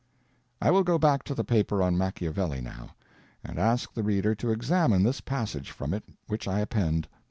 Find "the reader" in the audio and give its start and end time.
3.93-4.33